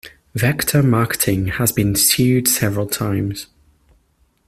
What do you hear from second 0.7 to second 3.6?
Marketing has been sued several times.